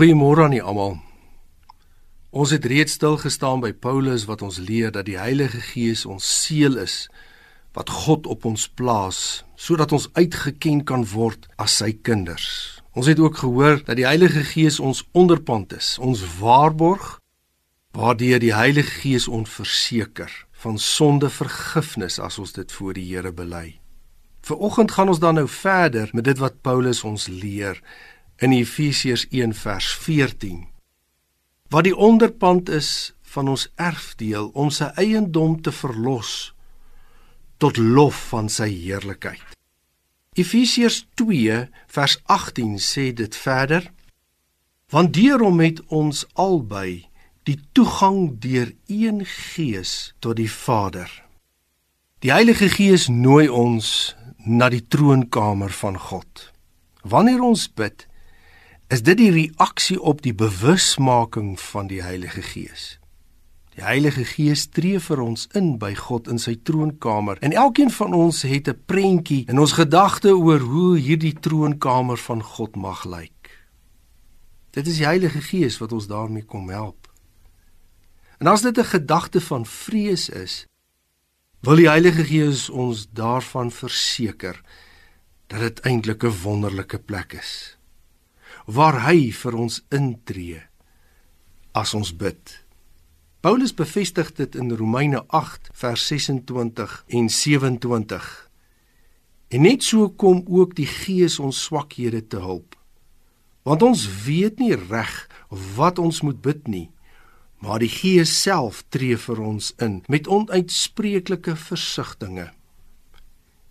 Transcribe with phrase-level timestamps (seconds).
[0.00, 0.94] Goeiemôre aan almal.
[2.32, 6.24] Ons het reeds stil gestaan by Paulus wat ons leer dat die Heilige Gees ons
[6.24, 6.94] seël is
[7.76, 9.18] wat God op ons plaas
[9.60, 12.46] sodat ons uitgeken kan word as sy kinders.
[12.96, 17.18] Ons het ook gehoor dat die Heilige Gees ons onderpand is, ons waarborg
[17.92, 20.32] waardeur die Heilige Gees ons verseker
[20.64, 23.76] van sonde vergifnis as ons dit voor die Here bely.
[24.48, 27.84] Viroggend gaan ons dan nou verder met dit wat Paulus ons leer
[28.40, 30.64] in Efesiërs 1 vers 14.
[31.68, 36.54] Wat die onderpand is van ons erfdeel om sy eiendom te verlos
[37.60, 39.44] tot lof van sy heerlikheid.
[40.40, 41.60] Efesiërs 2
[41.92, 43.90] vers 18 sê dit verder:
[44.88, 47.10] Want deur hom het ons albei
[47.44, 51.10] die toegang deur een gees tot die Vader.
[52.24, 56.50] Die Heilige Gees nooi ons na die troonkamer van God.
[57.02, 58.06] Wanneer ons bid,
[58.90, 62.96] is dit die reaksie op die bewusmaking van die Heilige Gees.
[63.76, 68.16] Die Heilige Gees tree vir ons in by God in sy troonkamer en elkeen van
[68.18, 73.50] ons het 'n prentjie in ons gedagte oor hoe hierdie troonkamer van God mag lyk.
[74.70, 77.06] Dit is die Heilige Gees wat ons daarmee kom help.
[78.40, 80.66] En as dit 'n gedagte van vrees is,
[81.60, 84.62] wil die Heilige Gees ons daarvan verseker
[85.46, 87.79] dat dit eintlik 'n wonderlike plek is
[88.66, 90.60] waar hy vir ons intree
[91.72, 92.58] as ons bid.
[93.40, 98.50] Paulus bevestig dit in Romeine 8 vers 26 en 27.
[99.48, 102.76] En net so kom ook die Gees ons swakhede te hulp.
[103.64, 105.14] Want ons weet nie reg
[105.76, 106.90] wat ons moet bid nie,
[107.64, 112.52] maar die Gees self tree vir ons in met onuitspreeklike versigtings.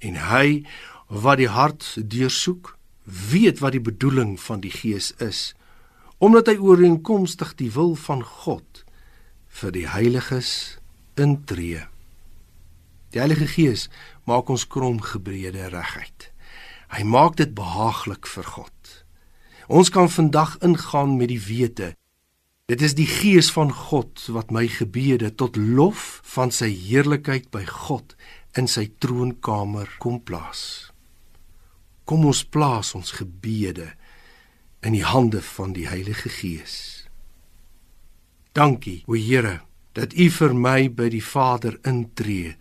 [0.00, 0.64] En hy
[1.08, 2.77] wat die hart deursoek,
[3.08, 5.54] weet wat die bedoeling van die Gees is,
[6.18, 8.82] omdat hy ooreenkomstig die wil van God
[9.60, 10.78] vir die heiliges
[11.18, 11.86] intree.
[13.14, 13.86] Die Heilige Gees
[14.28, 16.28] maak ons kromgebrede reguit.
[16.92, 18.92] Hy maak dit behaaglik vir God.
[19.68, 21.94] Ons kan vandag ingaan met die wete
[22.68, 27.62] Dit is die Gees van God wat my gebede tot lof van sy heerlikheid by
[27.64, 28.12] God
[28.60, 30.92] in sy troonkamer kom plaas.
[32.08, 33.90] Kom ons plaas ons gebede
[34.80, 37.04] in die hande van die Heilige Gees.
[38.56, 39.60] Dankie, o Here,
[39.92, 42.54] dat U vir my by die Vader intree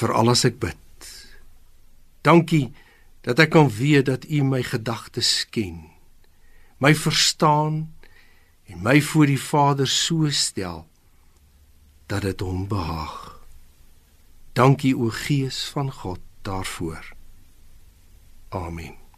[0.00, 1.10] vir alles ek bid.
[2.26, 2.72] Dankie
[3.22, 5.84] dat ek kan weet dat U my gedagtes ken,
[6.82, 7.84] my verstaan
[8.66, 10.82] en my voor die Vader so stel
[12.10, 13.38] dat dit hom behaag.
[14.58, 17.19] Dankie o Gees van God daarvoor.
[18.52, 19.09] Amen.